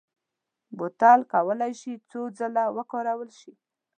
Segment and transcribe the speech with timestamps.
[0.77, 3.53] بوتل کولای شي څو ځله وکارول شي.